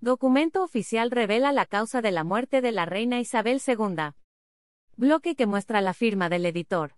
Documento 0.00 0.62
oficial 0.62 1.10
revela 1.10 1.50
la 1.50 1.66
causa 1.66 2.00
de 2.00 2.12
la 2.12 2.22
muerte 2.22 2.60
de 2.60 2.70
la 2.70 2.86
reina 2.86 3.18
Isabel 3.18 3.60
II. 3.66 4.12
Bloque 4.96 5.34
que 5.34 5.46
muestra 5.46 5.80
la 5.80 5.92
firma 5.92 6.28
del 6.28 6.46
editor. 6.46 6.94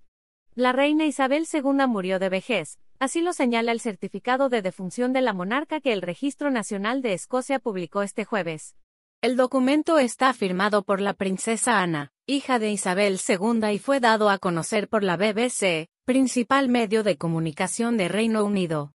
La 0.54 0.72
reina 0.72 1.06
Isabel 1.06 1.46
II 1.50 1.86
murió 1.88 2.18
de 2.18 2.28
vejez, 2.28 2.78
así 2.98 3.22
lo 3.22 3.32
señala 3.32 3.72
el 3.72 3.80
certificado 3.80 4.50
de 4.50 4.60
defunción 4.60 5.14
de 5.14 5.22
la 5.22 5.32
monarca 5.32 5.80
que 5.80 5.94
el 5.94 6.02
Registro 6.02 6.50
Nacional 6.50 7.00
de 7.00 7.14
Escocia 7.14 7.58
publicó 7.58 8.02
este 8.02 8.26
jueves. 8.26 8.76
El 9.22 9.36
documento 9.36 9.98
está 9.98 10.34
firmado 10.34 10.82
por 10.82 11.00
la 11.00 11.14
princesa 11.14 11.80
Ana, 11.80 12.12
hija 12.26 12.58
de 12.58 12.70
Isabel 12.70 13.18
II 13.26 13.66
y 13.72 13.78
fue 13.78 14.00
dado 14.00 14.28
a 14.28 14.36
conocer 14.36 14.90
por 14.90 15.04
la 15.04 15.16
BBC, 15.16 15.88
principal 16.04 16.68
medio 16.68 17.02
de 17.02 17.16
comunicación 17.16 17.96
de 17.96 18.08
Reino 18.08 18.44
Unido. 18.44 18.92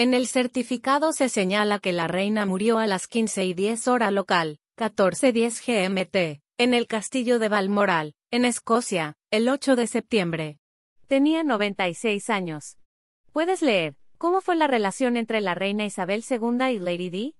En 0.00 0.14
el 0.14 0.28
certificado 0.28 1.12
se 1.12 1.28
señala 1.28 1.78
que 1.78 1.92
la 1.92 2.08
reina 2.08 2.46
murió 2.46 2.78
a 2.78 2.86
las 2.86 3.06
15 3.06 3.44
y 3.44 3.52
10 3.52 3.86
hora 3.86 4.10
local, 4.10 4.58
14.10 4.78 5.60
GMT, 5.60 6.40
en 6.56 6.72
el 6.72 6.86
castillo 6.86 7.38
de 7.38 7.50
Balmoral, 7.50 8.14
en 8.30 8.46
Escocia, 8.46 9.18
el 9.30 9.46
8 9.46 9.76
de 9.76 9.86
septiembre. 9.86 10.58
Tenía 11.06 11.44
96 11.44 12.30
años. 12.30 12.78
Puedes 13.34 13.60
leer, 13.60 13.94
¿cómo 14.16 14.40
fue 14.40 14.56
la 14.56 14.68
relación 14.68 15.18
entre 15.18 15.42
la 15.42 15.54
reina 15.54 15.84
Isabel 15.84 16.24
II 16.26 16.64
y 16.72 16.78
Lady 16.78 17.10
Di? 17.10 17.34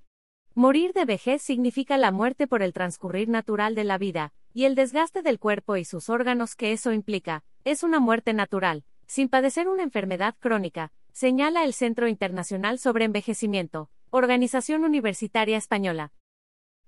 Morir 0.52 0.92
de 0.92 1.06
vejez 1.06 1.40
significa 1.40 1.96
la 1.96 2.12
muerte 2.12 2.46
por 2.46 2.60
el 2.60 2.74
transcurrir 2.74 3.30
natural 3.30 3.74
de 3.74 3.84
la 3.84 3.96
vida, 3.96 4.34
y 4.52 4.66
el 4.66 4.74
desgaste 4.74 5.22
del 5.22 5.38
cuerpo 5.38 5.78
y 5.78 5.86
sus 5.86 6.10
órganos 6.10 6.56
que 6.56 6.72
eso 6.72 6.92
implica, 6.92 7.42
es 7.64 7.82
una 7.82 8.00
muerte 8.00 8.34
natural, 8.34 8.84
sin 9.06 9.30
padecer 9.30 9.66
una 9.66 9.82
enfermedad 9.82 10.34
crónica, 10.38 10.92
señala 11.12 11.64
el 11.64 11.72
Centro 11.72 12.08
Internacional 12.08 12.78
sobre 12.78 13.04
Envejecimiento, 13.04 13.90
Organización 14.10 14.84
Universitaria 14.84 15.56
Española. 15.56 16.12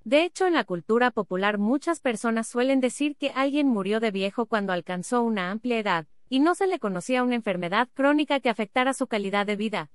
De 0.05 0.25
hecho, 0.25 0.47
en 0.47 0.55
la 0.55 0.65
cultura 0.65 1.11
popular 1.11 1.59
muchas 1.59 2.01
personas 2.01 2.49
suelen 2.49 2.81
decir 2.81 3.17
que 3.17 3.31
alguien 3.31 3.69
murió 3.69 4.01
de 4.01 4.11
viejo 4.11 4.47
cuando 4.47 4.73
alcanzó 4.73 5.23
una 5.23 5.51
amplia 5.51 5.79
edad, 5.79 6.07
y 6.29 6.41
no 6.41 6.55
se 6.55 6.67
le 6.67 6.79
conocía 6.79 7.23
una 7.23 7.35
enfermedad 7.35 7.89
crónica 7.95 8.41
que 8.41 8.49
afectara 8.49 8.95
su 8.95 9.07
calidad 9.07 9.47
de 9.47 9.57
vida. 9.57 9.91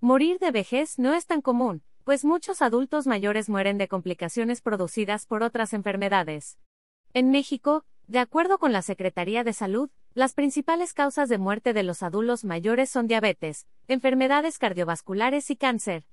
Morir 0.00 0.38
de 0.38 0.50
vejez 0.50 0.98
no 0.98 1.14
es 1.14 1.26
tan 1.26 1.40
común, 1.40 1.82
pues 2.04 2.24
muchos 2.24 2.60
adultos 2.60 3.06
mayores 3.06 3.48
mueren 3.48 3.78
de 3.78 3.88
complicaciones 3.88 4.60
producidas 4.60 5.26
por 5.26 5.42
otras 5.42 5.72
enfermedades. 5.72 6.58
En 7.14 7.30
México, 7.30 7.84
de 8.06 8.18
acuerdo 8.18 8.58
con 8.58 8.72
la 8.72 8.82
Secretaría 8.82 9.42
de 9.42 9.52
Salud, 9.52 9.90
las 10.16 10.32
principales 10.32 10.94
causas 10.94 11.28
de 11.28 11.36
muerte 11.36 11.74
de 11.74 11.82
los 11.82 12.02
adultos 12.02 12.42
mayores 12.42 12.88
son 12.88 13.06
diabetes, 13.06 13.66
enfermedades 13.86 14.58
cardiovasculares 14.58 15.50
y 15.50 15.56
cáncer. 15.56 16.06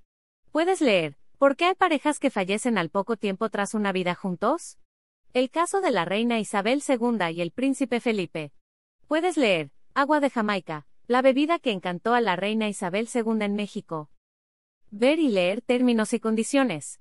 Puedes 0.51 0.81
leer, 0.81 1.15
¿por 1.37 1.55
qué 1.55 1.67
hay 1.67 1.75
parejas 1.75 2.19
que 2.19 2.29
fallecen 2.29 2.77
al 2.77 2.89
poco 2.89 3.15
tiempo 3.15 3.47
tras 3.47 3.73
una 3.73 3.93
vida 3.93 4.13
juntos? 4.13 4.77
El 5.33 5.49
caso 5.49 5.79
de 5.79 5.91
la 5.91 6.03
reina 6.03 6.37
Isabel 6.37 6.83
II 6.85 7.33
y 7.33 7.39
el 7.39 7.51
príncipe 7.51 8.01
Felipe. 8.01 8.51
Puedes 9.07 9.37
leer, 9.37 9.71
Agua 9.93 10.19
de 10.19 10.29
Jamaica, 10.29 10.85
la 11.07 11.21
bebida 11.21 11.57
que 11.57 11.71
encantó 11.71 12.13
a 12.13 12.19
la 12.19 12.35
reina 12.35 12.67
Isabel 12.67 13.07
II 13.07 13.37
en 13.39 13.55
México. 13.55 14.09
Ver 14.91 15.17
y 15.17 15.29
leer 15.29 15.61
términos 15.61 16.11
y 16.11 16.19
condiciones. 16.19 16.99